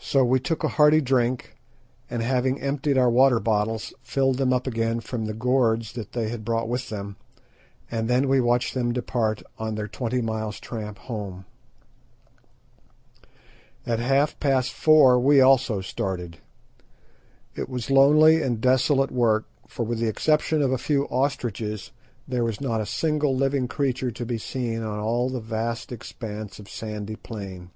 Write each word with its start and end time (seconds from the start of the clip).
So 0.00 0.24
we 0.24 0.40
took 0.40 0.64
a 0.64 0.70
hearty 0.74 1.00
drink, 1.00 1.54
and 2.10 2.20
having 2.20 2.60
emptied 2.60 2.98
our 2.98 3.08
water 3.08 3.38
bottles, 3.38 3.94
filled 4.02 4.38
them 4.38 4.52
up 4.52 4.66
again 4.66 4.98
from 4.98 5.24
the 5.26 5.34
gourds 5.34 5.92
that 5.92 6.14
they 6.14 6.30
had 6.30 6.44
brought 6.44 6.68
with 6.68 6.88
them, 6.88 7.14
and 7.88 8.10
then 8.10 8.26
watched 8.42 8.74
them 8.74 8.90
depart 8.92 9.40
on 9.60 9.76
their 9.76 9.86
twenty 9.86 10.20
miles' 10.20 10.58
tramp 10.58 10.98
home. 10.98 11.44
At 13.86 14.00
half 14.00 14.36
past 14.40 14.72
four 14.72 15.20
we 15.20 15.40
also 15.40 15.80
started. 15.80 16.38
It 17.54 17.68
was 17.68 17.88
lonely 17.88 18.42
and 18.42 18.60
desolate 18.60 19.12
work, 19.12 19.46
for 19.68 19.84
with 19.84 20.00
the 20.00 20.08
exception 20.08 20.60
of 20.60 20.72
a 20.72 20.76
few 20.76 21.04
ostriches 21.06 21.92
there 22.26 22.42
was 22.42 22.60
not 22.60 22.80
a 22.80 22.84
single 22.84 23.32
living 23.36 23.68
creature 23.68 24.10
to 24.10 24.26
be 24.26 24.38
seen 24.38 24.82
on 24.82 24.98
all 24.98 25.30
the 25.30 25.38
vast 25.38 25.92
expanse 25.92 26.58
of 26.58 26.68
sandy 26.68 27.14
plain. 27.14 27.70